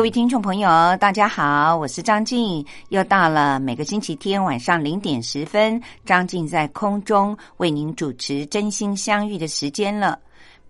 [0.00, 10.18] 各位听众朋友，大家好，我是张静，又到了每个星期天晚上零点十分，张静在空中为您主持《真心相遇》的时间了。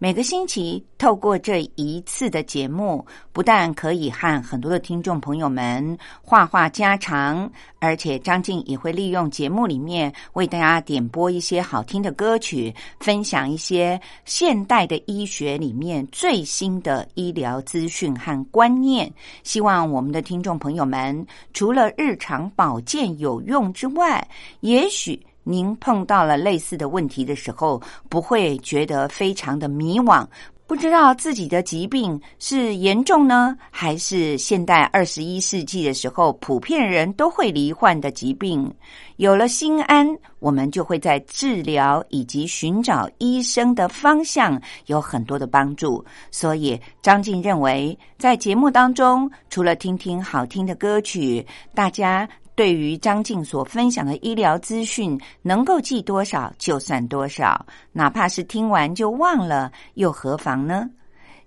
[0.02, 3.04] 每个星期透过这一次的节目，
[3.34, 19.12] 不但可以和很多的听众朋友们话话家常，而且张静也会利用节目里面为大家点播一些好听的歌曲，分享一些现代的医学里面最新的医疗资讯和观念。
[19.42, 24.26] 希望我们的听众朋友们除了日常保健有用之外，
[24.60, 25.22] 也许。
[25.42, 30.26] 您碰到了类似的问题的时候，不会觉得非常的迷惘，
[30.66, 38.72] 不知道自己的疾病是严重呢，还是现代二十一世纪的时候普遍人都会罹患的疾病。
[39.16, 40.06] 有了心安，
[40.38, 46.04] 我们就会在治疗以及寻找医生的方向有很多的帮助。
[46.30, 52.28] 所以，张静认为，在节目当中，除了听听好听的歌曲，大家。
[52.60, 60.86] 对于张静所分享的医疗资讯，能够记多少就算多少，哪怕是听完就忘了，又何妨呢？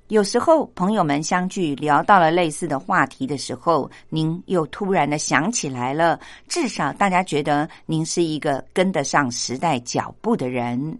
[0.07, 10.99] 有时候朋友们相聚聊到了类似的话题的时候，您又突然的想起来了，至少大家觉得您是一个跟得上时代脚步的人。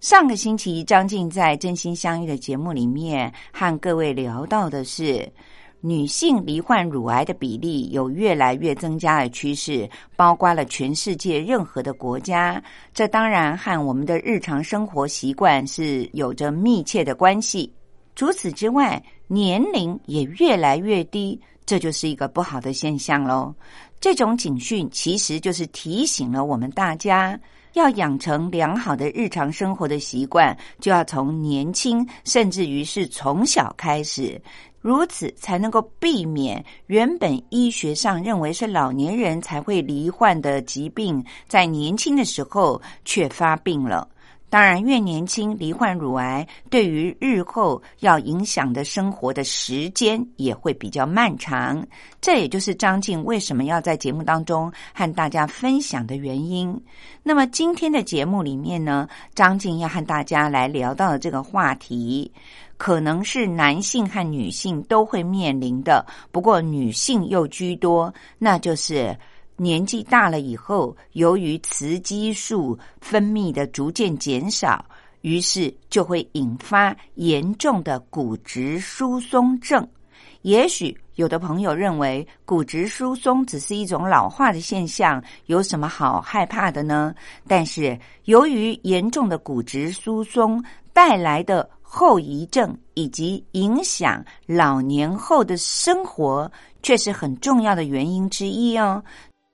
[0.00, 5.32] 上个星期，张静在《真心相遇》的节目里面和各位聊到的是。
[5.86, 12.60] 女性罹患乳癌的比例有越来越增加的趋势，包括了全世界任何的国家。
[12.92, 17.72] 这当然和我们的日常生活习惯是有着密切的关系。
[18.16, 23.54] 除此之外，年龄也越来越低，这就是一个不好的现象喽。
[24.00, 27.38] 这种警讯其实就是提醒了我们大家，
[27.76, 34.40] 要养成良好的日常生活的习惯，就要从年轻，甚至于是从小开始。
[34.80, 44.08] 如此才能够避免原本医学上认为是老年人才会罹患的疾病，在年轻的时候却发病了。
[44.48, 51.84] 当然，越年轻罹患乳癌，对于日后要影响的生活的时间也会比较漫长。
[52.20, 56.80] 这也就是张静为什么要在节目当中和大家分享的原因。
[57.22, 62.32] 那么今天的节目里面呢，张静要和大家来聊到的这个话题。
[62.78, 69.18] 可能是男性和女性都会面临的，不过女性又居多，那就是
[69.56, 74.84] 年纪大了以后，由于雌激素分泌的逐渐减少，
[75.22, 79.86] 于是就会引发严重的骨质疏松症。
[80.42, 87.14] 也许有的朋友认为骨质疏松只是一种老化的现象，有什么好害怕的呢？
[87.48, 90.62] 但是由于严重的骨质疏松
[90.92, 91.68] 带来的。
[91.88, 96.50] 后遗症以及影响老年后的生活，
[96.82, 99.02] 却是很重要的原因之一哦。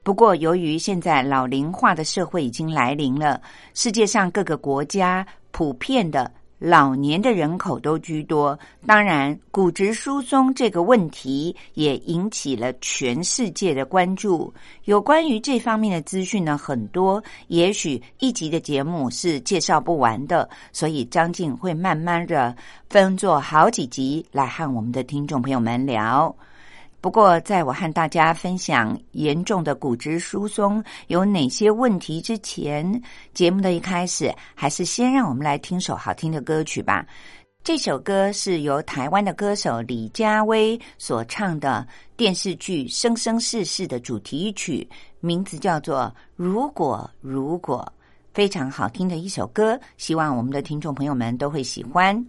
[0.03, 3.41] 不过，由于现在老龄化的社会已经来临了，
[3.75, 6.31] 世界上各个国家普遍的。
[6.65, 14.55] 老年的人口都居多，当然，骨质疏松这个问题也引起了全世界的关注。
[14.85, 22.55] 有关于这方面的资讯呢，很多，也许一集的节目是介绍不完的，所以张静会慢慢的
[22.89, 26.33] 分作好几集来和我们的听众朋友们聊。
[27.03, 33.03] 不过，在我和大家分享严重的骨质疏松有哪些问题之前，
[33.35, 37.05] 节目的一开始，还是先让我们来听首好听的歌曲吧。
[37.65, 41.85] 这首歌是由台湾的歌手李佳薇所唱的
[42.17, 44.89] 电视剧《生生世世》的主题曲，
[45.19, 46.03] 名字叫做
[46.37, 47.85] 《如果如果》，
[48.33, 52.25] 非常好听的一首歌，希望我们的听众朋友们都会喜欢。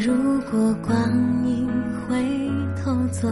[0.00, 0.96] 如果光
[1.44, 1.68] 阴
[2.06, 2.14] 回
[2.76, 3.28] 头走，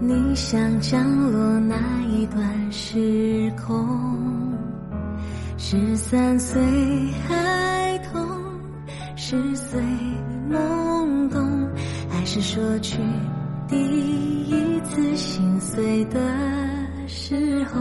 [0.00, 1.00] 你想降
[1.30, 1.76] 落哪
[2.08, 4.58] 一段时空？
[5.56, 6.60] 十三岁
[7.28, 8.26] 孩童，
[9.14, 9.80] 十岁
[10.50, 11.68] 懵懂，
[12.10, 12.98] 还是说去
[13.68, 16.18] 第一次心碎的
[17.06, 17.80] 时候？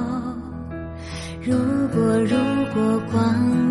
[1.41, 1.55] 如
[1.91, 2.37] 果如
[2.71, 3.70] 果光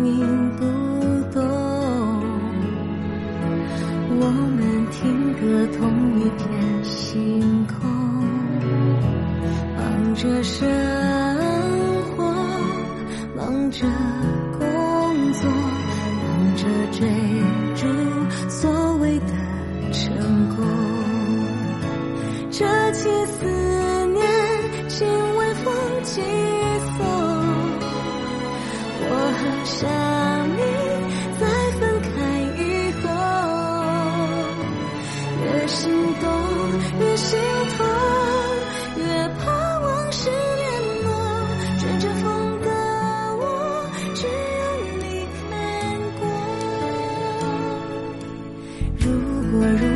[49.51, 49.81] 看过。
[49.81, 49.90] 如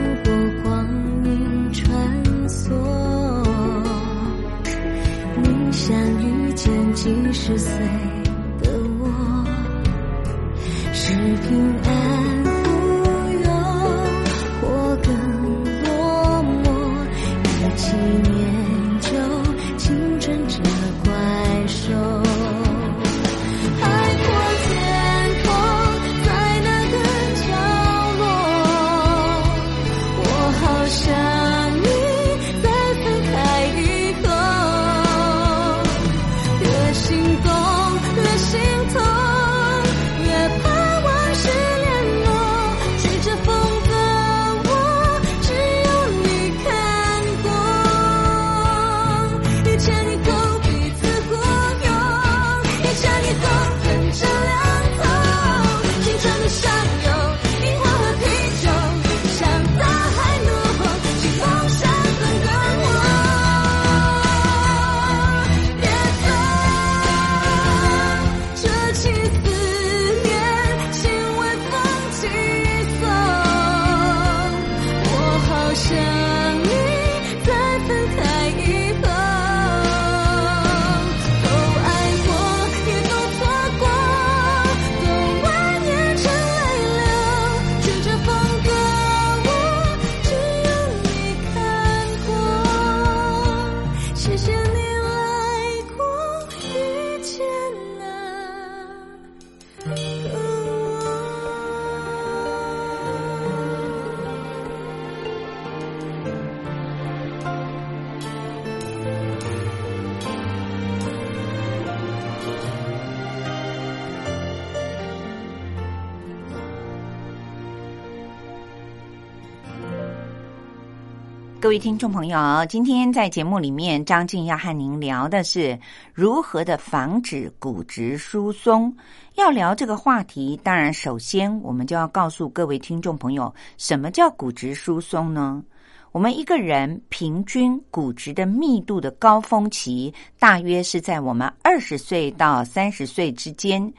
[121.66, 125.76] 各位听众朋友，今天在节目里面，张静要和您聊的是
[126.14, 128.96] 如何的防止骨质疏松。
[129.34, 135.64] 要聊这个话题，当然首先我们就要告诉各位听众朋友，什么叫骨质疏松呢？
[136.12, 143.92] 我们一个人平均骨质的密度的高峰期，大约是在我们二十岁到三十岁之间。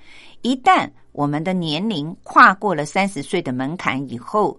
[0.43, 4.57] 一旦我们的年龄跨过了三十岁的门槛以后，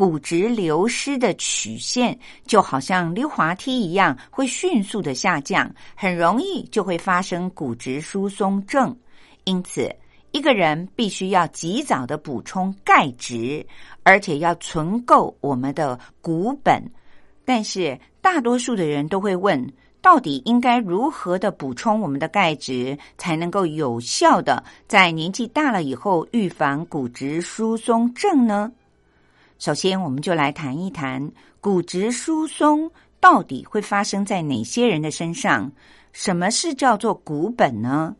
[0.00, 8.96] 骨质流失的曲线就好像溜滑梯一样，会迅速的下降，很容易就会发生骨质疏松症。
[9.44, 9.94] 因此，
[10.32, 13.66] 一个人必须要及早的补充钙质，
[14.02, 16.82] 而且要存够我们的骨本。
[17.44, 28.72] 但是，大多数的人都会问：到底应该如何的补充我们的钙质，才能够有效的在年纪大了以后预防骨质疏松症呢？
[29.60, 32.90] 首先，我们就来谈一谈骨质疏松
[33.20, 35.70] 到底会发生在哪些人的身上？
[36.14, 38.16] 什么是叫做骨本呢？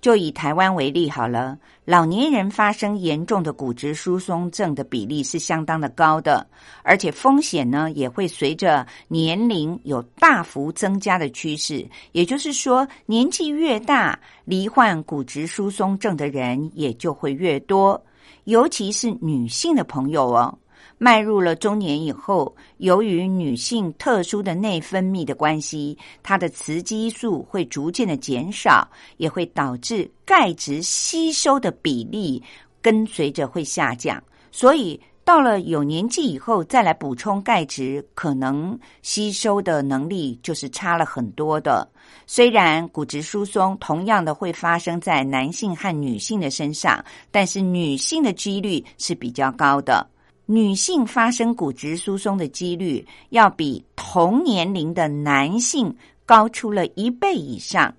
[0.00, 6.46] 就以台湾为例好了，老年人发生严重的骨质疏松症的比例是相当的高的，
[6.82, 11.86] 而且风险呢也会随着年龄有大幅增加的趋势。
[12.12, 18.02] 也就是说，年纪越大，罹患骨质疏松症的人也就会越多，
[18.44, 20.58] 尤其是女性的朋友哦。
[20.96, 32.40] 迈入了中年以后，由于女性特殊的内分泌的关系，她的雌激素会逐渐的减少，也会导致钙质吸收的比例
[32.80, 41.88] 跟随着会下降，所以到了有年纪以后再来补充钙质，可能吸收的能力就是差了很多的。
[42.26, 50.06] 虽然骨质疏松同样的会发生在男性和女性的身上，但是女性的几率是比较高的。
[50.44, 57.94] 女性发生骨质疏松的几率要比同年龄的男性高出了一倍以上。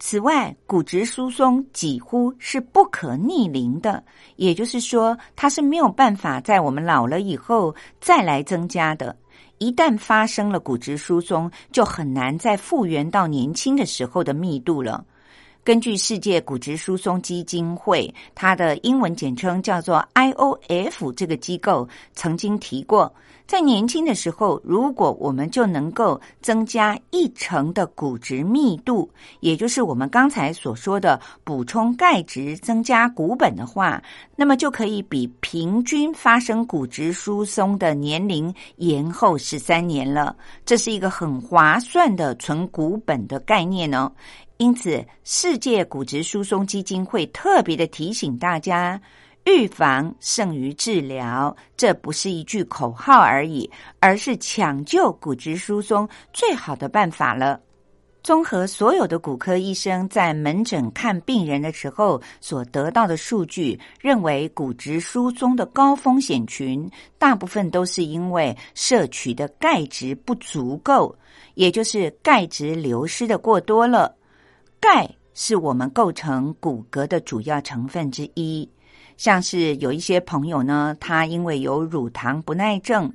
[0.00, 4.02] 此外，骨质疏松几乎是不可逆龄的，
[4.36, 9.16] 也就是说，它是没有办法在我们老了以后再来增加的。
[9.58, 15.04] 一旦发生了骨质疏松，就很难再复原到年轻的时候的密度了。
[15.64, 23.12] 根据世界骨质疏松基金会，它的英文简称叫做 IOF，这个机构曾经提过，
[23.48, 34.02] 在年轻的时候，如果我们就能够增加一成的骨质密度，也就是我们刚才所说的补充钙质、增加骨本的话，
[34.36, 40.36] 那么就可以比平均发生骨质疏松的年龄延后十三年了。
[40.66, 44.12] 这是一个很划算的存骨本的概念呢。
[44.58, 49.00] 因此，世界骨质疏松基金会特别的提醒大家：
[49.48, 57.58] 预防胜于治疗，这不是一句口号而已，而是抢救骨质疏松最好的办法了。
[58.22, 66.86] 综合所有的骨科医生在门诊看病人的时候所得到的数据，认为骨质疏松的高风险群，
[67.16, 71.16] 大部分都是因为摄取的钙质不足够，
[71.54, 74.14] 也就是钙质流失的过多了。
[74.78, 78.68] 钙是我们构成骨骼的主要成分之一，
[79.18, 83.12] 像是有一些朋友呢，他因为有乳糖不耐症，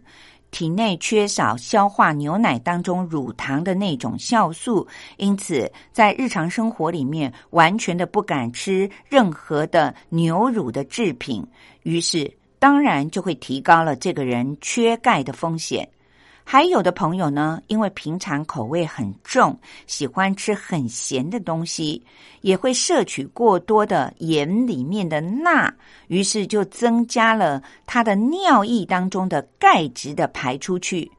[0.51, 11.43] 体内缺少消化牛奶当中乳糖的那种酵素，因此在日常生活里面完全的不敢吃任何的牛乳的制品，
[11.81, 15.87] 于是当然就会提高了这个人缺钙的风险。
[16.45, 19.57] 还有的朋友呢，因为平常口味很重，
[19.87, 22.03] 喜欢吃很咸的东西，
[22.41, 25.73] 也会摄取过多的盐里面的钠，
[26.07, 31.09] 于是就增加了他的尿液当中的钙质的排出去。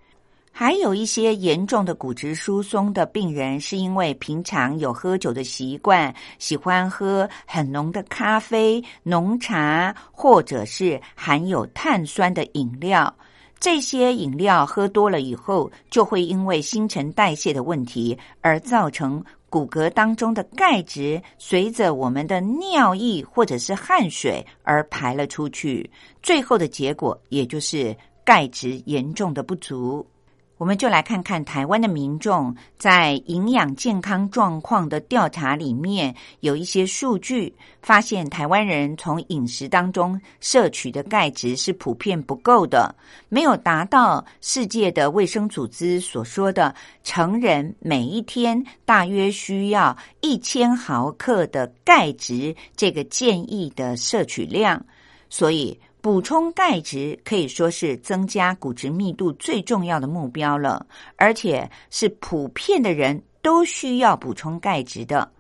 [0.56, 13.12] 还有一些严重的骨质疏松的病人，是因为平常有喝酒的习惯，喜欢喝很浓的咖啡、浓茶，或者是含有碳酸的饮料。
[13.58, 25.90] 这些饮料喝多了以后，就会因为新陈代谢的问题而造成骨骼当中的钙质随着我们的尿液或者是汗水而排了出去，
[26.22, 30.06] 最后的结果也就是钙质严重的不足。
[30.56, 42.94] 我们就来看看台湾的民众在营养健康状况的调查里面有一些数据，发现台湾人从饮食当中摄取的钙质是普遍不够的，
[43.28, 54.86] 没有达到世界的卫生组织所说的成人每一天大约需要一千毫克的钙质这个建议的摄取量，
[55.28, 55.76] 所以。
[56.04, 65.32] 补充钙质可以说是增加骨质密度最重要的目标了，而且是普遍的人都需要补充钙质的。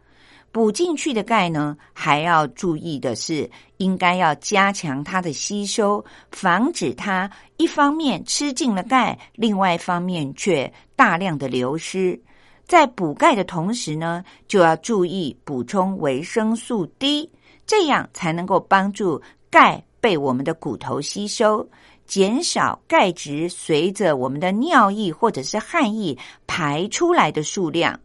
[0.50, 12.18] 补进去的钙呢，还要注意的是，应该要加强它的吸收，防止它一方面吃进了钙，另外一方面却大量的流失。
[12.66, 17.30] 在补钙的同时呢，就要注意补充维生素 D，
[17.66, 19.84] 这样才能够帮助钙。
[20.04, 21.66] 被我们的骨头吸收，
[22.04, 26.14] 减少钙质随着我们的尿液或者是汗液
[26.46, 27.98] 排出来的数量。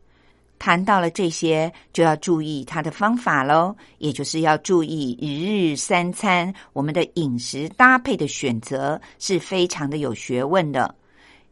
[0.58, 10.96] 谈到了这些，就要注意它的方法喽，也就是要注意一日三餐，我们的饮食搭配的选择是非常的有学问的。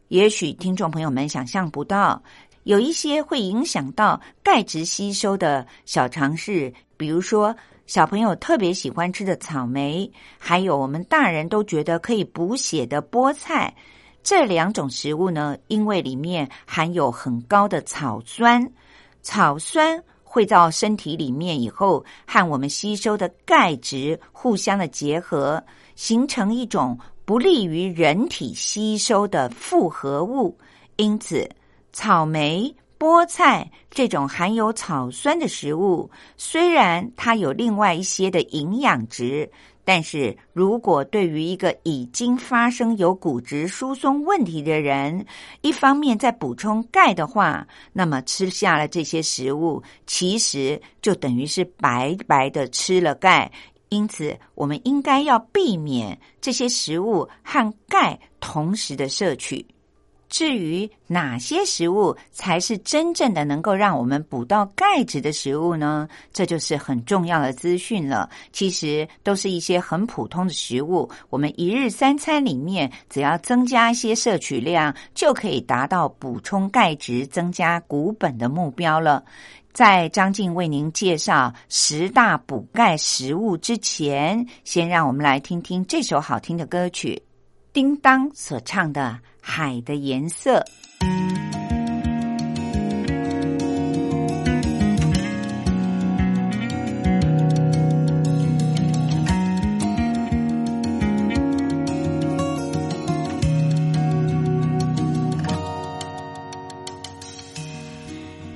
[0.08, 2.22] 也许听众朋友们想象不到，
[2.62, 7.54] 有一些会影响到钙质吸收的小常识，比如说。
[7.88, 13.74] 小朋友特别喜欢吃的草莓，还有我们大人都觉得可以补血的菠菜，
[14.22, 18.70] 这两种食物呢，因为里面含有很高的草酸，
[19.22, 25.64] 草酸会到身体里面以后，和我们吸收的钙质互相的结合，
[25.96, 30.54] 形成一种不利于人体吸收的复合物，
[30.96, 31.48] 因此
[31.94, 32.76] 草莓。
[32.98, 39.48] 菠菜这种含有草酸的食物，虽然它有另外一些的营养值，
[39.84, 45.24] 但是如果对于一个已经发生有骨质疏松问题的人
[45.60, 53.50] 一方面在补充钙的话，那么吃下了这些食物，其实就等于是白白的吃了钙，
[53.90, 59.64] 因此我们应该要避免这些食物和钙同时的摄取。
[60.38, 66.08] 至于哪些食物才是真正的能够让我们补到钙质的食物呢？
[66.32, 68.30] 这就是很重要的资讯了。
[68.52, 79.24] 其实都是一些很普通的食物我们一日三餐里面只要增加一些摄取量就可以达到补充钙质增加骨本的目标了。
[79.72, 87.20] 在张静为您介绍十大补钙食物之前先让我们来听听这首好听的歌曲。
[87.72, 90.64] 叮当所唱的海的颜色。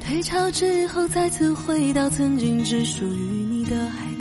[0.01, 4.12] 退潮之后再次回到曾经只属于你的海。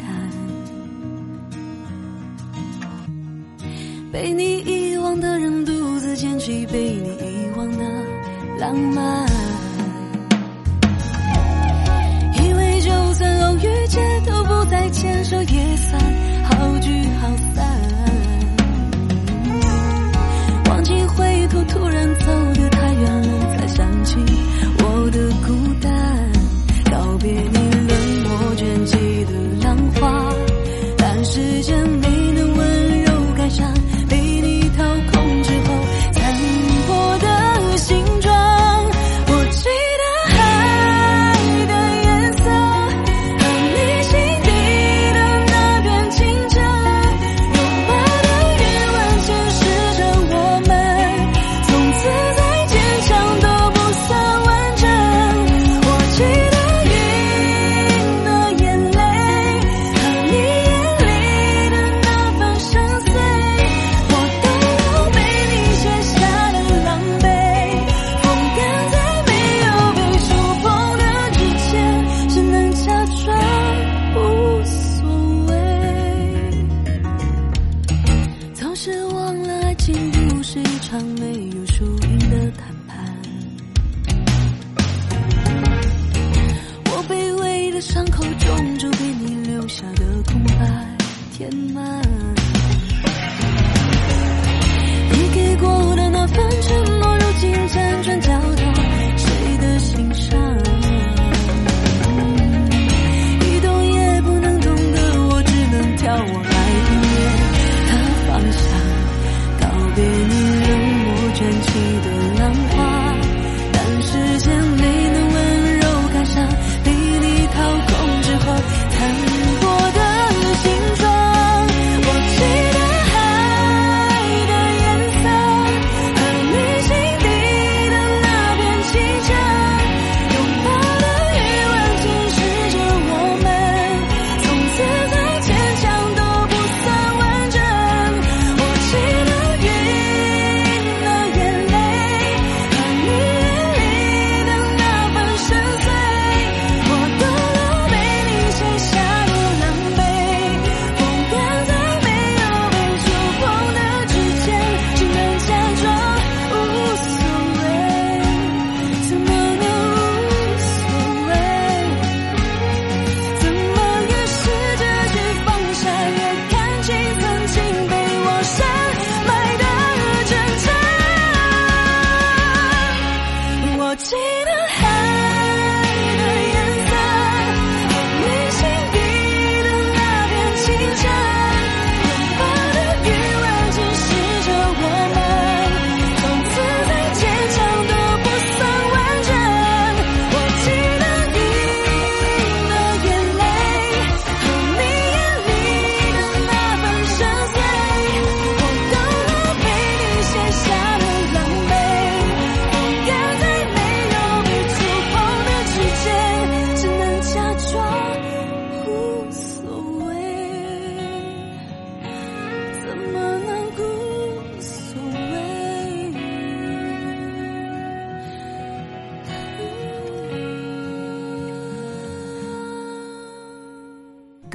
[80.91, 81.60] 他没有。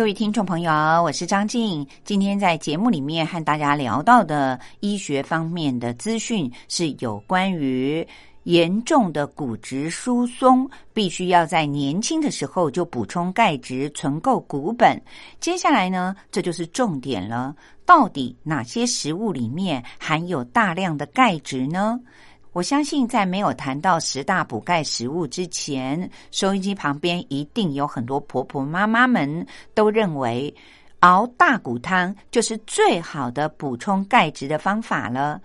[0.06, 0.70] 各位听众朋友
[1.02, 1.84] 我是张静。
[2.04, 8.06] 今天在节目里面和大家聊到的医学方面的资讯是有关于
[8.44, 14.96] 严重的骨质疏松必须要在年轻的时候就补充钙质存够骨本。
[15.40, 17.52] 接下来呢这就是重点了。
[17.84, 21.98] 到底哪些食物里面含有大量的钙质呢？
[22.56, 30.54] 我相信，在没有谈到十大补钙食物之前，收音机旁边一定有很多婆婆妈妈们都认为
[31.00, 35.38] 熬大骨汤就是最好的补充钙质的方法了。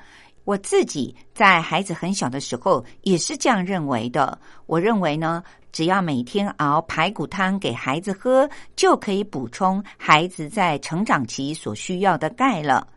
[0.46, 4.40] 我自己在孩子很小的时候也是这样认为的。
[4.66, 5.44] 我认为呢，
[5.74, 12.88] 只要每天熬排骨汤给孩子喝，就可以补充孩子在成长期所需要的钙了。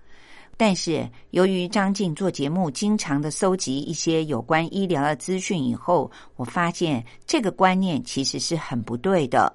[0.57, 9.53] 但是，由于张静做节目，经常的搜集一些有关医疗的资讯以后，我发现这个观念其实是很不对的。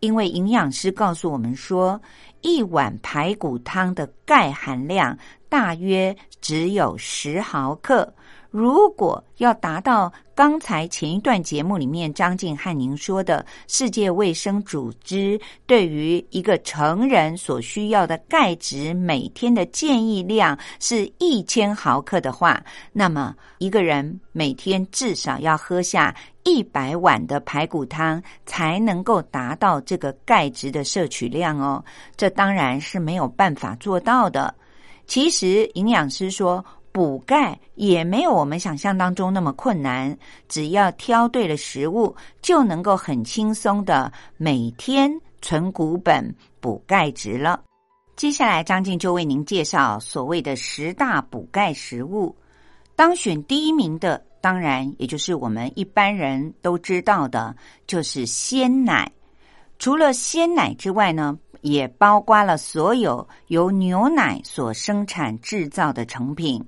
[0.00, 2.00] 因为营养师告诉我们说，
[2.42, 5.16] 一碗排骨汤的钙含量
[5.48, 8.12] 大约只有十毫克。
[8.52, 22.62] 如果要达到刚才前一段节目里面张静和您说的世界卫生组织对于一个成人所需要的钙质每天的建议量是一千毫克的话，
[22.92, 31.82] 那么一个人每天至少要喝下一百碗的排骨汤才能够达到这个钙质的摄取量哦。
[32.18, 34.54] 这当然是没有办法做到的。
[35.06, 36.62] 其实营养师说。
[36.92, 47.62] 补钙也没有我们想象当中那么困难，只要挑对了食物，就能够很轻松的每天存骨本补钙质了。
[48.14, 52.36] 接下来，张静就为您介绍所谓的十大补钙食物。
[52.94, 59.10] 当选第一名的，当然也就是我们一般人都知道的，就是鲜奶。
[59.78, 66.62] 除了鲜奶之外呢，也包括了所有由牛奶所生产制造的成品。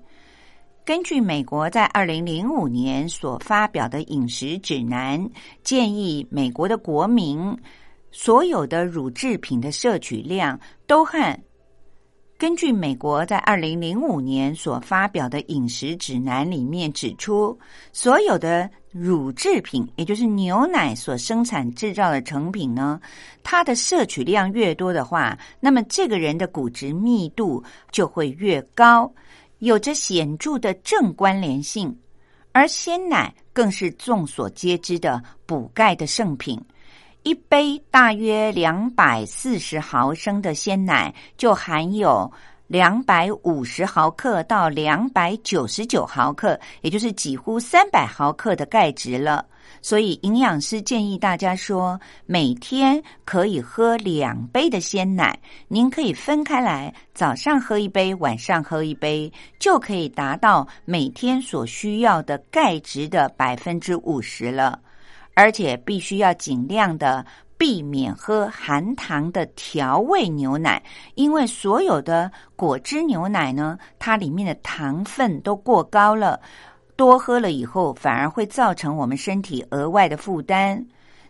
[0.85, 5.27] 根据美国在二零零五年所发表的饮食指南，
[5.63, 7.57] 建议美国的国民
[8.13, 11.41] 所有的乳制品的摄取量都和
[12.37, 17.59] 根据美国在二零零五年所发表的饮食指南里面指出，
[17.91, 23.01] 所有的乳制品，也就是牛奶所生产制造的成品呢，
[23.43, 29.11] 它的摄取量越多的话，那么这个人的骨质密度就会越高。
[29.65, 31.99] 有着显著的正关联性，
[32.53, 36.63] 而鲜奶更是众所皆知的补钙的圣品。
[37.23, 42.31] 一杯大约两百四十毫升的鲜奶，就含有
[42.67, 49.47] 两百五十毫克到两百九十九毫克，也就是几乎三百毫克的钙质了。
[49.85, 55.39] 所以，营养师建议大家说，每天可以喝两杯的鲜奶。
[55.69, 64.81] 您可以分开来，早上喝一杯，晚上喝一杯，就可以达到每天所需要的钙质的百分之五十了。
[65.35, 67.23] 而且，必须要尽量的
[67.59, 70.83] 避免喝含糖的调味牛奶，
[71.15, 76.41] 因为所有的果汁牛奶呢，它里面的糖分都过高了。
[76.97, 80.85] 多喝了以后，反而会造成我们身体额外的负担。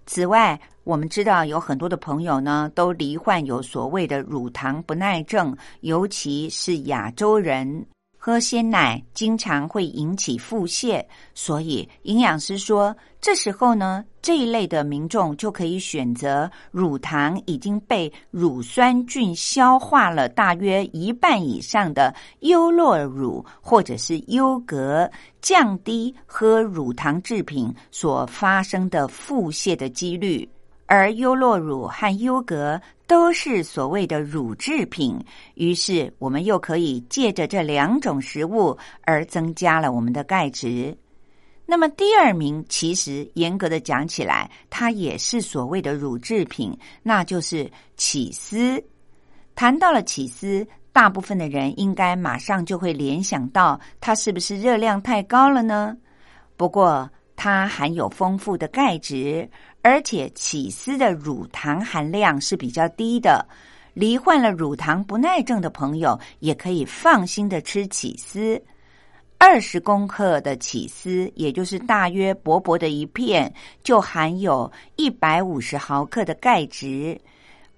[0.07, 7.87] 此外，我们知道有很多的朋友呢，都罹患有所谓的乳糖不耐症，尤其是亚洲人。
[8.27, 25.07] 喝鲜奶经常会引起腹泻，所以营养师说，这时候呢，这一类的民众就可以选择乳糖已经被乳酸菌消化了大约一半以上的优酪乳或者是优格，
[25.43, 30.49] 降低喝乳糖制品所发生的腹泻的几率。
[30.95, 35.19] 而优酪乳和优格都是所谓的乳制品，
[35.55, 40.97] 于是我们又可以借着这两种食物而增加了我们的钙质。
[41.67, 48.81] 那么第二名，其实严格的讲起来，它也是所谓的乳制品，那就是起司。
[49.57, 55.97] 谈到了起司，大部分的人应该马上就会联想到它是不是热量太高了呢？
[56.57, 59.49] 不过它含有丰富的钙质。
[59.83, 63.47] 而且起司的乳糖含量是比较低的，
[63.93, 68.61] 罹患了乳糖不耐症的朋友也可以放心的吃起司。
[69.37, 77.21] 二十公克的起司，也就是大约薄薄的一片，就含有一百五十毫克的钙质。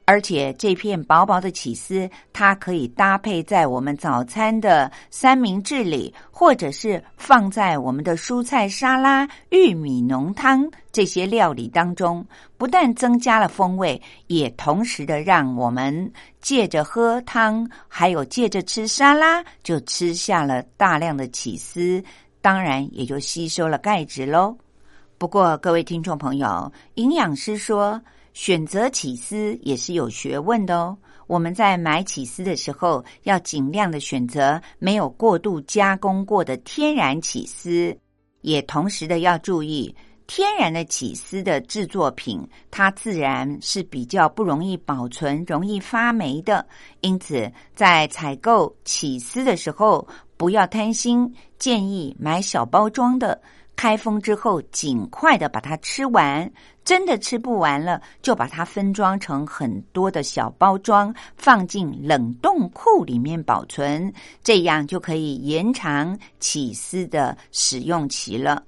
[0.08, 12.24] 而且这片薄薄的起司，它可以搭配在我们早餐的三明治里，或者是放在我们的蔬菜沙拉、玉米浓汤这些料理当中。
[12.56, 22.00] 不但增加了风味，也同时的让我们借着喝汤，还有借着吃沙拉，就吃下了大量的起司。
[22.40, 24.56] 当然也就吸收了钙质喽。
[25.18, 28.00] 不过，各位听众朋友，营养师说，
[28.36, 30.94] 选择起司也是有学问的哦。
[31.26, 37.96] 我们在买起司的时候，要尽量的选择没有过度加工过的天然起司，
[38.42, 39.92] 也同时的要注意，
[40.26, 46.64] 天然的起司的制作品，它自然是比较不容易保存、容易发霉的。
[47.00, 53.40] 因此，在采购起司的时候，不要贪心，建议买小包装的。
[53.76, 56.50] 开封之后，尽快的把它吃完。
[56.84, 64.12] 真的吃不完了，就把它分装成很多的小包装，放进冷冻库里面保存，
[64.42, 68.62] 这样就可以延长起司的使用期了。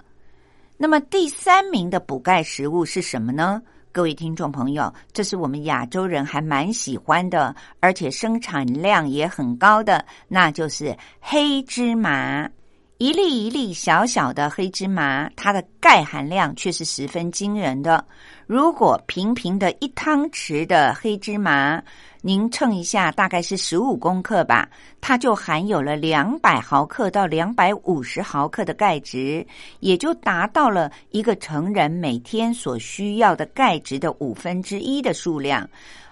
[0.75, 3.61] 那么第三名的补钙食物是什么呢？
[3.93, 12.49] 各位听众朋友，这是我们亚洲人还蛮喜欢的，而且生产量也很高的，那就是黑芝麻。
[12.99, 18.03] 一粒一粒小小的黑芝麻，它的钙含量却是十分惊人的。
[18.45, 21.81] 如果平平的一汤匙的黑芝麻，
[22.21, 24.67] 您称一下，大概是十五公克吧，
[24.99, 29.47] 它就含有了两百毫克到两百五十毫克的钙质，
[29.79, 35.65] 也就达到了一个成人每天所需要的钙质的五分之一的数量。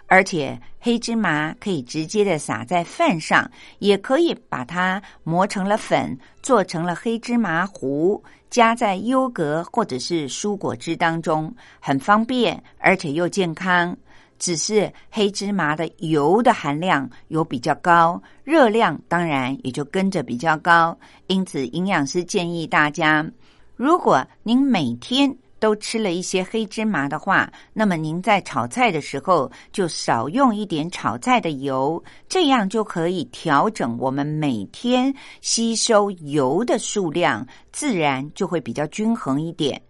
[0.07, 13.95] 而且黑芝麻可以直接的撒在饭上，也可以把它磨成了粉，做成了黑芝麻糊，加在优格或者是蔬果汁当中，很方便，而且又健康。
[14.39, 20.95] 只是黑芝麻的油的含量有比较高，热量当然也就跟着比较高。
[21.25, 23.27] 因此，营养师建议大家，
[23.75, 39.81] 如果您每天都吃了一些黑芝麻的话，那么您在炒菜的时候就少用一点炒菜的油，这样就可以调整我们每天吸收油的数量，自然就会比较均衡一点。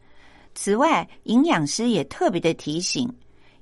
[0.53, 3.07] 此外，营养师也特别的提醒。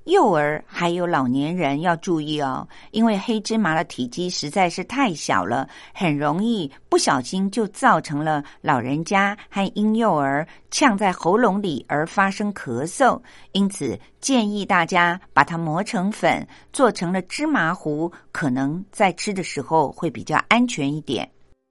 [0.06, 13.20] 幼儿还有老年人要注意哦，因为黑芝麻的体积实在是太小了，很容易不小心就造成了老人家和婴幼儿呛在喉咙里而发生咳嗽。
[13.50, 21.28] 因此，建议大家把它磨成粉，做成了芝麻糊，可能在吃的时候会比较安全一点。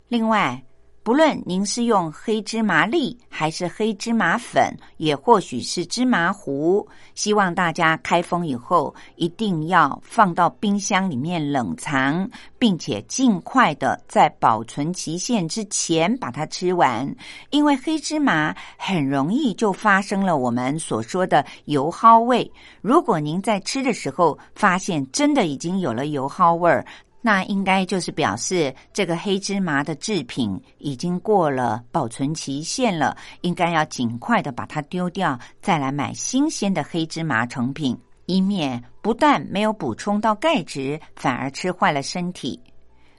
[0.10, 0.62] 另外，
[1.06, 17.08] 不论您是用黑芝麻粒还是黑芝麻粉，也或许是芝麻糊，希望大家开封以后一定要放到冰箱里面冷藏，并且尽快的在保存期限之前把它吃完。
[17.52, 22.52] 因为黑芝麻很容易就发生了我们所说的油耗味。
[22.82, 26.84] 如果您在吃的时候发现真的已经有了油耗味儿，
[27.26, 42.62] 那应该就是表示这个黑芝麻的制品已经过了保存期限了，应该要尽快的把它丢掉，再来买新鲜的黑芝麻成品，以免不但没有补充到钙质，反而吃坏了身体。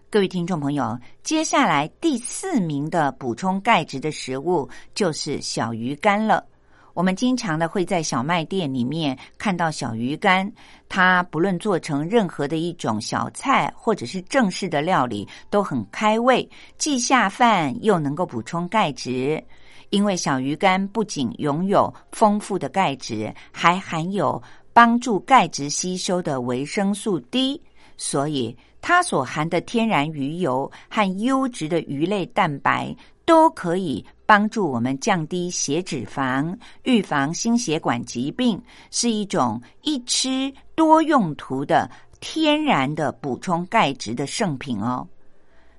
[0.09, 6.47] 各位听众朋友，接下来第四名的补充钙质的食物就是小鱼干了。
[6.97, 10.51] 我们经常的会在小卖店里面看到小鱼干，
[10.89, 19.45] 它不论做成任何的一种小菜，或者是正式的料理，都很开胃，既下饭又能够补充钙质。
[19.91, 27.61] 因为小鱼干不仅拥有丰富的钙质，还含有帮助钙质吸收的维生素 D，
[27.99, 34.03] 所以它所含的天然鱼油和优质的鱼类蛋白都可以。
[34.27, 38.61] 帮助我们降低血脂肪，预防心血管疾病，
[38.91, 41.89] 是一种一吃多用途的
[42.21, 45.07] 天然的补充钙质的圣品哦。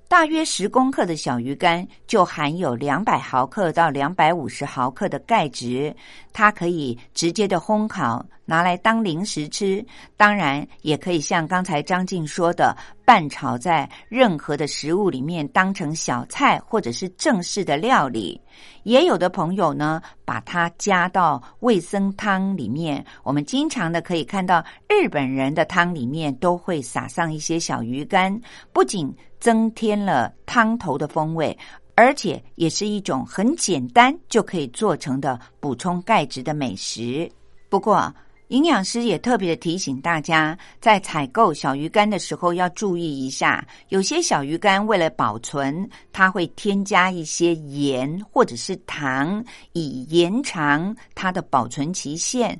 [0.09, 5.93] 大约十公克的小鱼干就含有两百毫克到两百五十毫克的钙质，
[6.31, 9.85] 它可以直接的烘烤，拿来当零食吃。
[10.15, 18.39] 当然，也可以像刚才张静说的，拌炒在任何的食物里面，当成小菜或者是正式的料理。
[18.83, 23.03] 也有的朋友呢，把它加到味增汤里面。
[23.23, 28.39] 我们经常的可以看到，日本人的汤里面都会撒上一些小鱼干，
[28.71, 31.57] 不仅增添了汤头的风味，
[31.95, 37.29] 而且也是一种很简单就可以做成的补充钙质的美食。
[37.69, 38.13] 不过，
[38.47, 52.57] 营养师也特别的提醒大家，在采购小鱼干的时候要注意一下，有些小鱼干为了保存，它会添加一些盐或者是糖，以延长它的保存期限。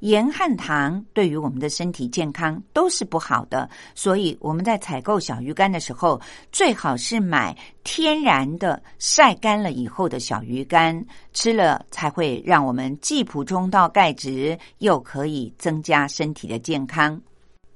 [0.00, 6.20] 盐和糖对于我们的身体健康都是不好的，所以我们在采购小鱼干的时候，
[6.52, 17.18] 最好是买天然的晒干了以后的小鱼干，吃了才会让我们既补充到钙质，又可以增加身体的健康。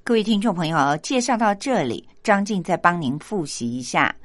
[0.03, 4.15] 各位听众朋友，介绍到这里，张静再帮您复习一下。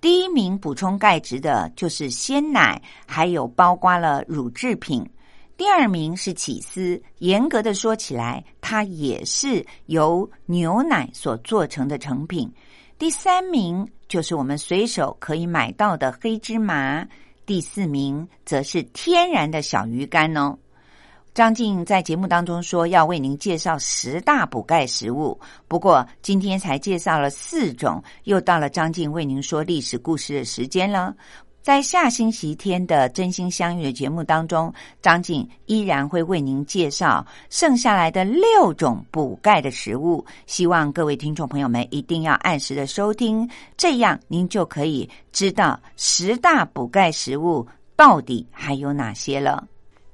[0.00, 5.08] 第一名补充钙质的就是鲜奶，还有包括了乳制品。
[5.56, 12.52] 第二名是起司，严格的说起来，它也是由牛奶所做成的成品。
[12.98, 17.06] 第三名就是我们随手可以买到的黑芝麻，
[17.46, 20.58] 第四名则是天然的小鱼干哦。
[21.34, 25.36] 张静在节目当中说要为您介绍十大补钙食物，
[25.66, 31.12] 不过今天才介绍了四种，又到了张静为您说历史故事的时间了。
[31.64, 40.22] 在下星期天的真心相遇的节目当中，张静依然会为您介绍剩下来的六种补钙的食物。
[40.46, 43.48] 希望各位听众朋友们一定要按时的收听，
[43.78, 49.66] 这样您就可以知道十大补钙食物到底还有哪些了。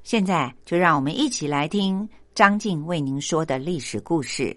[0.05, 4.57] 现在就让我们一起来听张静为您说的历史故事。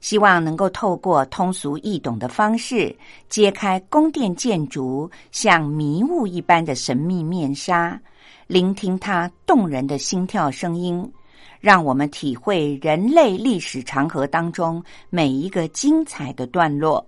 [0.00, 2.94] 希望能够透过通俗易懂的方式，
[3.28, 8.00] 揭开宫殿建筑像迷雾一般的神秘面纱，
[8.46, 11.12] 聆听它动人的心跳声音，
[11.60, 17.06] 让我们体会人类历史长河当中每一个精彩的段落。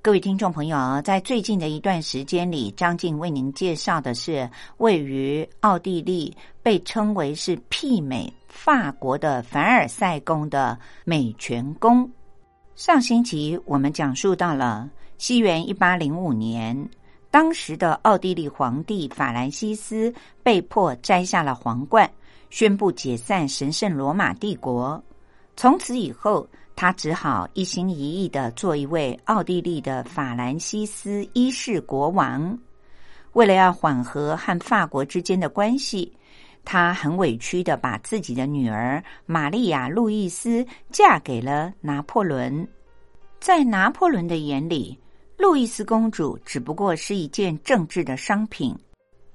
[0.00, 8.32] 各位听众朋友，在最近的一段时间里，张静为您介绍的是位于奥地利，被称为是媲美。
[8.48, 12.10] 法国的凡尔赛宫的美泉宫。
[12.74, 14.88] 上星期我们讲述到了
[15.18, 16.88] 西元一八零五年，
[17.30, 22.10] 当时的奥地利皇帝法兰西斯被迫摘下了皇冠，
[22.50, 25.00] 宣布解散神圣罗马帝国。
[25.56, 32.58] 从此以后，他只好一心一意的做一位奥地利的法兰西斯一世国王。
[33.34, 36.10] 为了要缓和和法国之间的关系。
[36.70, 42.68] 他很委屈的把自己的女儿玛丽亚·路易斯嫁给了拿破仑。
[43.40, 44.98] 在拿破仑的眼里，
[45.38, 48.76] 路易斯公主只不过是一件政治的商品。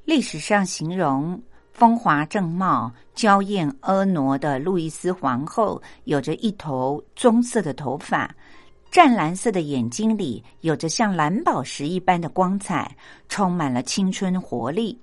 [0.05, 8.29] 历史上形容风华正茂、娇艳婀娜的路易斯皇后，有着一头棕色的头发，
[8.91, 12.95] 湛蓝色的眼睛里有着像蓝宝石一般的光彩，
[13.27, 14.95] 充满了青春活力。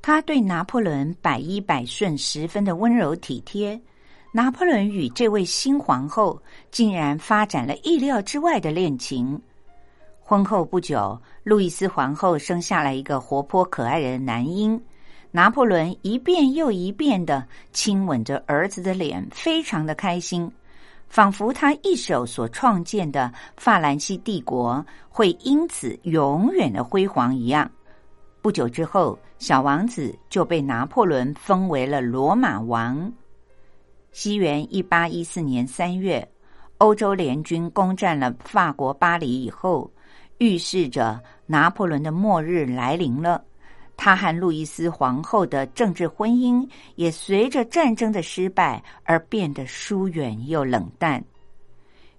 [0.00, 3.78] 他对拿破仑百依百顺，十分的温柔体贴。
[4.30, 6.40] 拿破仑与这位新皇后
[6.70, 9.40] 竟然发展了意料之外的恋情。
[10.20, 14.80] 婚后不久，路易斯皇后生下了一个活泼可爱的男婴。
[15.30, 20.50] 拿破仑一遍又一遍的亲吻着儿子的脸，非常的开心，
[21.08, 27.70] 仿佛他一手所创建的法兰西帝国会因此永远的辉煌一样。
[28.48, 33.12] 不久之后，小王子就被拿破仑封为了罗马王。
[34.10, 36.26] 西元一八一四年三月，
[36.78, 39.92] 欧洲联军攻占了法国巴黎以后，
[40.38, 43.44] 预示着拿破仑的末日来临了。
[43.98, 51.22] 他和路易斯皇后的政治婚姻也随着战争的失败而变得疏远又冷淡。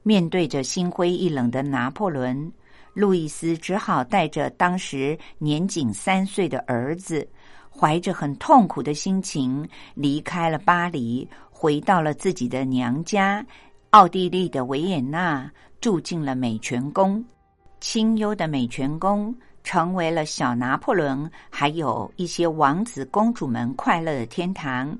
[0.03, 2.53] 面对着心灰意冷的拿破仑。
[2.93, 7.27] 路易斯只好带着当时年仅三岁的儿子，
[7.69, 13.45] 怀着很痛苦的心情离开了巴黎，回到了自己的娘家——
[13.91, 17.23] 奥地利的维也纳，住进了美泉宫。
[17.79, 19.33] 清幽的美泉宫
[19.63, 24.97] 成为了小拿破仑还有一些王子公主们快乐的天堂。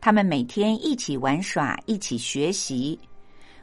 [0.00, 2.98] 他们每天一起玩耍，一起学习。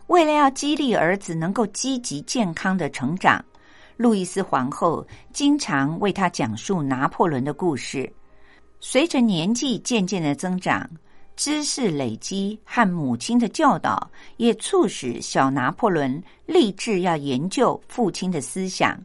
[0.07, 3.43] 为了要激励儿子能够积极健康的成长。
[3.97, 8.09] 路易斯皇后经常为他讲述拿破仑的故事。
[8.79, 10.87] 随着年纪渐渐的增长，
[11.35, 18.95] 知识累积和母亲的教导，也促使小拿破仑立志要研究父亲的思想，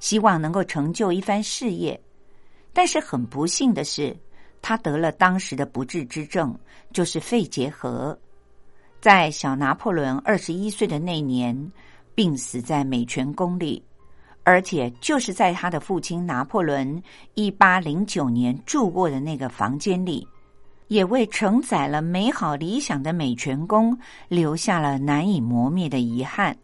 [0.00, 1.98] 希望能够成就一番事业。
[2.72, 4.16] 但是很不幸的是，
[4.60, 6.56] 他得了当时的不治之症，
[6.92, 8.18] 就是肺结核。
[9.00, 11.72] 在小拿破仑二十一岁的那年，
[12.16, 13.82] 病死在美泉宫里。
[14.42, 17.02] 而且就是在他的父亲拿破仑
[17.34, 20.26] 一八零九年住过的那个房间里，
[20.88, 23.96] 也为承载了美好理想的美泉宫
[24.28, 26.56] 留下了难以磨灭的遗憾。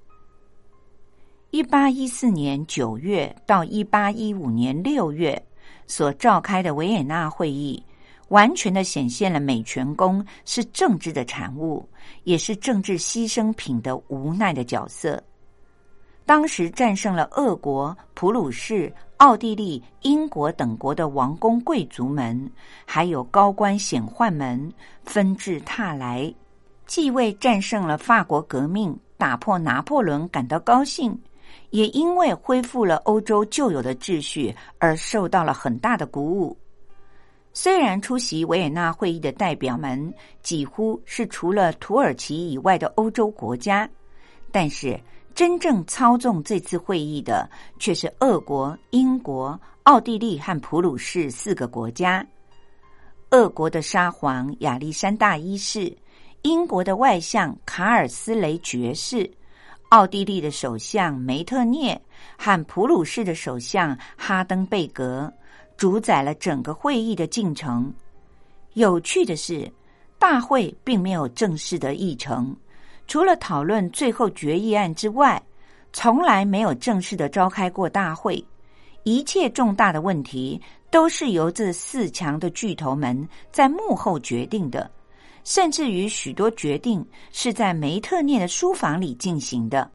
[1.50, 5.40] 一八一四年九月到一八一五年六月
[5.86, 7.82] 所召开的维也纳会议，
[8.28, 11.88] 完全的显现了美泉宫是政治的产物，
[12.24, 15.22] 也是政治牺牲品的无奈的角色。
[16.26, 22.50] 当时战胜了俄国、普鲁士、奥地利、英国等国的王公贵族们，
[22.84, 24.72] 还有高官显宦们
[25.04, 26.34] 纷至沓来，
[26.84, 31.16] 既为战胜了法国革命、打破拿破仑感到高兴，
[31.70, 36.56] 也因为恢复了欧洲旧有的秩序而受到了很大的鼓舞。
[37.52, 40.12] 虽然出席维也纳会议的代表们
[40.42, 43.88] 几乎是除了土耳其以外的欧洲国家，
[44.50, 44.98] 但是。
[45.36, 47.46] 真正操纵这次会议的
[47.78, 52.26] 却是俄国、英国、奥地利和普鲁士四个国家。
[53.32, 55.94] 俄国的沙皇亚历山大一世、
[56.40, 59.30] 英国的外相卡尔斯雷爵士、
[59.90, 62.00] 奥地利的首相梅特涅
[62.38, 65.30] 和普鲁士的首相哈登贝格
[65.76, 67.92] 主宰了整个会议的进程。
[68.72, 69.70] 有趣的是，
[70.18, 72.56] 大会并没有正式的议程。
[73.06, 75.42] 除了讨论最后决议案之外，
[75.92, 78.44] 从来没有正式的召开过大会。
[79.04, 84.90] 一切重大的问题都是由这四强的巨头们在幕后决定的，
[85.44, 89.88] 甚至于许多决定是在梅特涅的书房里进行的。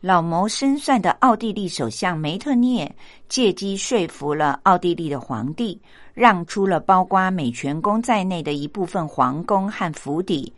[0.00, 2.90] 老谋深算的奥地利首相梅特涅
[3.28, 5.78] 借机说服了奥地利的皇帝，
[6.14, 10.50] 让出了包括美泉宫在内的一部分皇宫和府邸。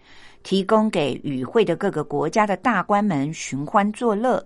[0.43, 4.45] 提供给与会的各个国家的大官们寻欢作乐。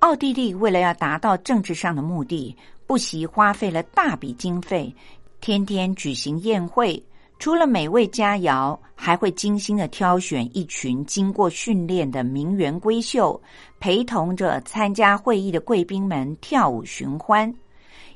[0.00, 2.56] 奥地利为了要达到政治上的目的，
[2.86, 4.94] 不惜花费了大笔经费，
[5.40, 7.02] 天天举行宴会。
[7.38, 13.40] 除了美味佳肴，还会精心的挑选一群经过训练的名媛闺秀，
[13.80, 17.52] 陪同着参加会议的贵宾们跳舞寻欢，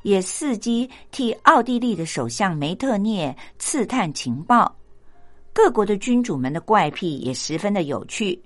[0.03, 4.73] 也伺机替奥地利的首相梅特涅刺探情报。
[5.57, 8.39] 各国的君主们的怪癖也十分的有趣，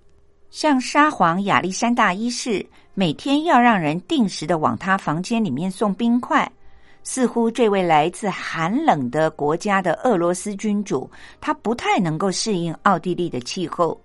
[0.48, 6.48] 像沙皇亚历山大一世每天要让人定时的往他房间里面送冰块，
[7.02, 14.00] 似乎这位来自寒冷的国家的俄罗斯君主，他不太能够适应奥地利的气候。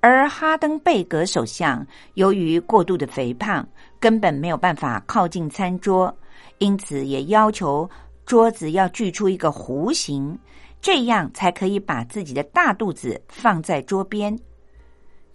[0.00, 3.64] 而哈登贝格首相由于过度的肥胖，
[4.00, 6.12] 根本没有办法靠近餐桌，
[6.58, 7.88] 因此也要求
[8.24, 10.36] 桌子要锯出一个弧形。
[10.80, 14.38] 这样才可以把自己的大肚子放在桌边。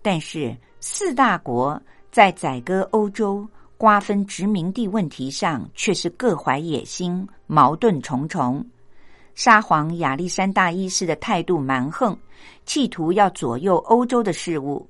[0.02, 1.82] 但是四大国
[2.12, 8.66] 在宰割欧洲、瓜分殖民地问题上，却是各怀野心，矛盾重重。
[9.34, 12.18] 沙皇亚历山大一世的态度蛮横，
[12.66, 14.86] 企图要左右欧洲的事务；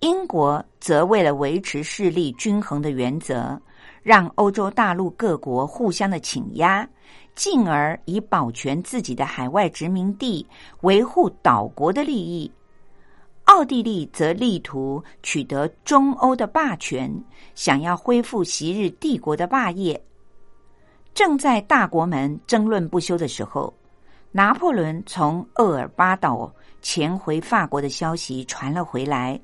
[0.00, 3.60] 英国则为了维持势力均衡的原则，
[4.02, 6.88] 让欧洲大陆各国互相的倾压。
[7.34, 10.46] 进而以保全自己的海外殖民地、
[10.80, 12.50] 维护岛国的利益；
[13.44, 17.14] 奥地利则力图取得中欧的霸权，
[17.54, 20.02] 想要恢复昔日帝国的霸业。
[21.12, 23.72] 正在大国们争论不休的时候，
[24.32, 29.38] 拿破仑从厄尔巴岛潜回法国的消息传了回来，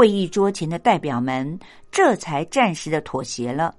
[0.00, 1.60] 会议桌前的代表们
[1.92, 3.74] 这才暂时的妥协了。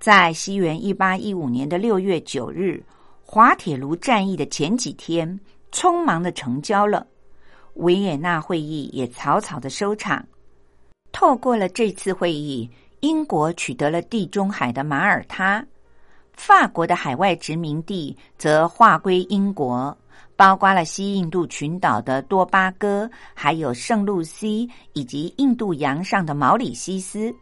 [0.00, 2.82] 在西元一八一五年的六月九日，
[3.22, 5.38] 滑铁卢战役的前几天，
[5.70, 7.06] 匆忙的成交了。
[7.74, 10.26] 维也纳会议也草草的收场。
[11.12, 15.64] 透过了这次会议，英国取得了地中海的马耳他，
[16.32, 19.96] 法国的海外殖民地则划归英国，
[20.36, 27.34] 包括了西印度群岛的多巴哥，还有圣露西以及印度洋上的毛里西斯。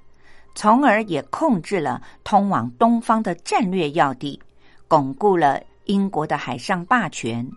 [0.55, 4.39] 从而也控制了通往东方的战略要地，
[4.87, 7.49] 巩固了英国的海上霸权。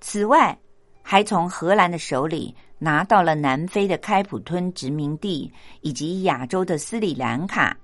[0.00, 0.56] 此外，
[1.02, 7.76] 还从荷兰的手里拿到了南非的开普敦殖民地以及亚洲的斯里兰卡。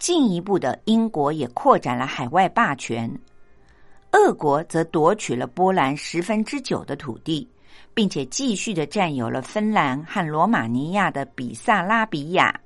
[0.00, 3.08] 进一步的，英国也扩展了海外霸权。
[4.12, 7.48] 俄国则夺取了波兰十分之九的土地，
[7.92, 12.58] 并且继续的占有了芬兰和罗马尼亚的比萨拉比亚。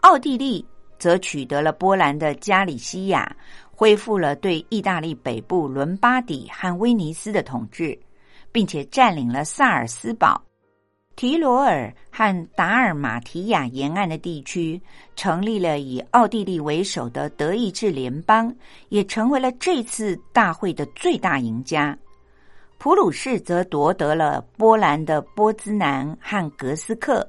[0.00, 0.64] 奥地利
[0.98, 3.34] 则取得了波兰的加里西亚，
[3.70, 7.98] 恢复了对意大利北部伦巴底和威尼斯的统治，
[8.50, 10.42] 并且占领了萨尔斯堡、
[11.16, 14.80] 提罗尔和达尔马提亚沿岸的地区，
[15.16, 18.54] 成立了以奥地利为首的德意志联邦，
[18.90, 21.96] 也成为了这次大会的最大赢家。
[22.76, 27.26] 普鲁士则夺得了波兰的波兹南和格斯克。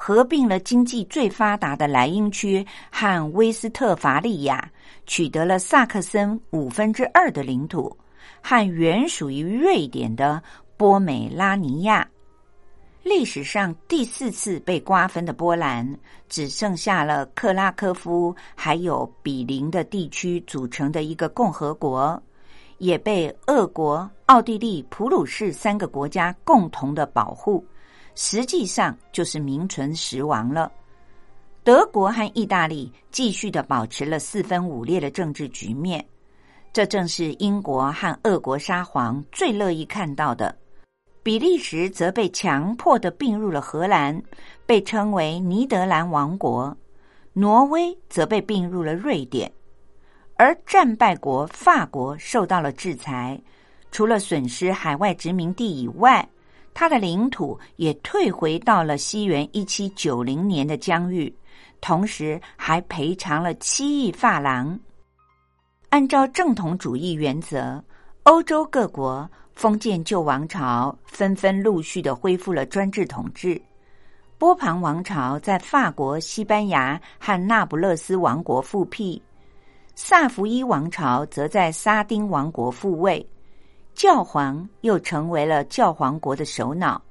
[0.00, 4.70] 合并了经济最发达的莱茵区和威斯特伐利亚，
[5.06, 7.96] 取得了萨克森五分之二的领土，
[8.40, 10.40] 和原属于瑞典的
[10.76, 12.08] 波美拉尼亚。
[13.08, 15.98] 历史上第四次被瓜分的波兰，
[16.28, 22.22] 只剩下了克拉科夫还有比邻的地区组成的一个共和国，
[22.76, 27.64] 也被俄国、奥地利、普鲁士三个国家共同的保护，
[28.14, 30.70] 实际上就是名存实亡了。
[31.64, 36.04] 德国和意大利继续的保持了四分五裂的政治局面，
[36.74, 40.54] 这正是英国和俄国沙皇最乐意看到的。
[41.28, 44.18] 比利时则被强迫的并入了荷兰，
[44.64, 46.74] 被称为尼德兰王国；
[47.34, 49.52] 挪威则被并入了瑞典，
[50.36, 53.38] 而战败国法国受到了制裁，
[53.90, 56.26] 除了损失海外殖民地以外，
[56.72, 61.30] 它的领土也退回到了西元一七九零年的疆域，
[61.82, 64.80] 同时还赔偿了七亿法郎。
[65.90, 67.84] 按照正统主义原则，
[68.22, 69.30] 欧洲各国。
[69.58, 73.60] 封建旧王朝纷纷陆续的恢复了专制统治，
[74.38, 79.20] 波旁王朝在法国、西班牙和那不勒斯王国复辟，
[79.96, 83.28] 萨伏伊王朝则在沙丁王国复位，
[83.94, 87.02] 教皇又成为了教皇国的首脑，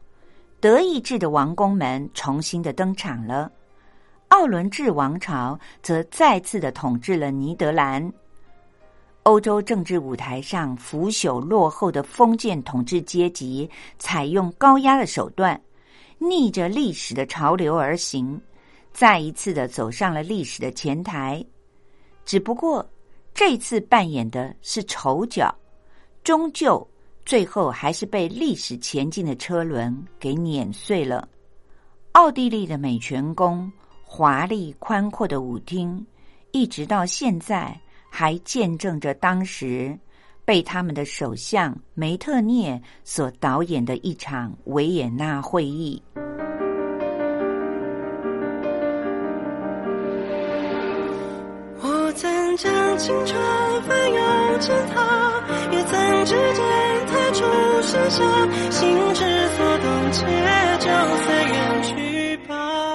[0.62, 3.52] 德意志的王公们重新的登场了，
[4.30, 8.10] 奥伦治王朝则再次的统治了尼德兰。
[9.28, 13.70] 欧洲政治舞台上腐朽落后的封建统治阶级，
[14.00, 15.62] 采用高压的手段，
[16.18, 18.42] 逆着历史的潮流而行，
[18.94, 21.46] 再一次的走上了历史的前台。
[22.24, 22.90] 只不过
[23.34, 25.54] 这次扮演的是丑角，
[26.24, 26.88] 终究
[27.26, 31.28] 最后还是被历史前进的车轮给碾碎了。
[32.14, 33.70] 奥地利的美泉宫，
[34.06, 36.08] 华丽宽阔的舞厅，
[36.54, 37.78] 一直到现在。
[38.20, 39.96] 还见证着当时
[40.44, 46.02] 被他们的首相梅特涅所导演的一场维也纳会议。
[51.80, 53.40] 我曾将青春
[53.84, 56.66] 翻涌成她，也曾指尖
[57.06, 57.44] 弹出
[57.84, 58.24] 盛夏，
[58.72, 60.26] 心之所动，且
[60.80, 60.90] 就
[61.24, 62.38] 随缘去。
[62.48, 62.87] 吧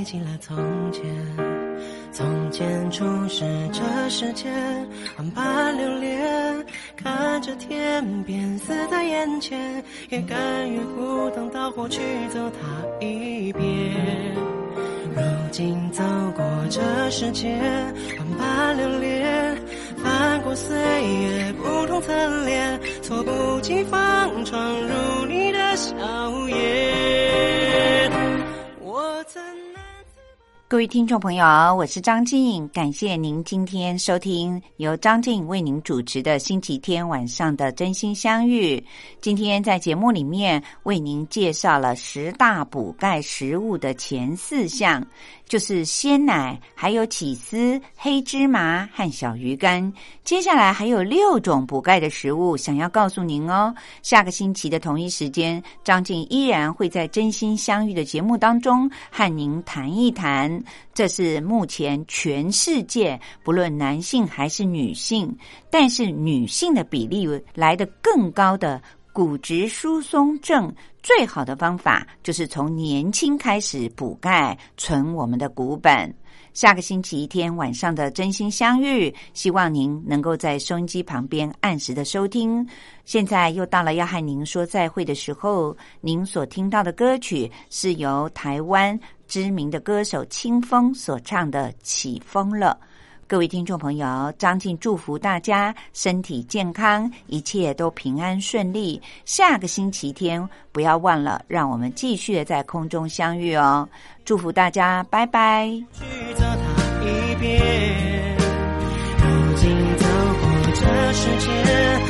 [0.00, 0.56] 风吹起了从
[0.92, 1.02] 前。
[2.12, 4.52] 从前初识这世间，
[5.18, 6.66] 万般留恋。
[6.96, 13.62] 看着天边死在眼前，也甘愿赴汤蹈火去走它一遍。
[15.14, 16.02] 如今走
[16.34, 16.80] 过这
[17.10, 17.60] 世间，
[18.18, 19.58] 万般留恋。
[20.02, 25.94] 翻过岁月不同侧脸，措不及防闯入你的笑
[26.48, 27.19] 颜。
[30.70, 31.44] 各位听众朋友，
[31.74, 38.80] 我是张静，感谢您今天收听由张静为您主持的星期天晚上的真心相遇。
[39.20, 45.04] 今天在节目里面为您介绍了十大补钙食物的前四项。
[45.50, 49.92] 就是鲜奶，还有起司、黑芝麻和小鱼干。
[50.22, 53.74] 接下来还有六种补钙的食物，想要告诉您哦。
[54.00, 60.62] 下个星期的同一时间，张静依然会在《真心相遇》的节目当中和您谈一谈。
[60.94, 65.36] 这是目前全世界不论男性还是女性，
[65.68, 67.26] 但是女性的比例
[67.56, 68.80] 来的更高的。
[69.12, 76.14] 骨质疏松症最好的方法就是从年轻开始补钙，存我们的骨本。
[76.52, 82.66] 下个星期一天晚上的真心相遇，希望您能够在收音机旁边按时的收听。
[83.04, 92.78] 现在又到了要和您说再会的时候，您所听到的歌曲是由台湾知名的歌手清风所唱的《起风了》。
[93.30, 99.00] 各位听众朋友，张静祝福大家身体健康，一切都平安顺利。
[99.24, 103.88] 下个星期天不要忘了，让我们继续在空中相遇哦。
[104.24, 105.68] 祝福大家，拜拜。
[105.92, 106.02] 去
[106.34, 106.44] 走
[107.04, 108.36] 一遍。
[108.36, 110.06] 如今走
[110.40, 112.09] 过这世界。